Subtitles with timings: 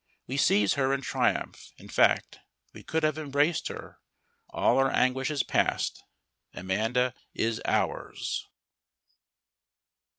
[0.25, 2.39] We seize her in triumph; in fact,
[2.73, 3.99] we could have embraced her.
[4.49, 6.03] All our anguish is past.
[6.55, 8.47] Amanda is ours!